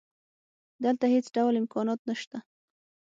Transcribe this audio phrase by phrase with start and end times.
[0.83, 2.37] دلته هېڅ ډول امکانات نشته